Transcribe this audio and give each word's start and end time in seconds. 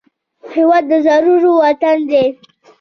هېواد 0.53 0.83
د 0.91 0.93
زړورو 1.05 1.51
وطن 1.63 1.97
دی 2.11 2.25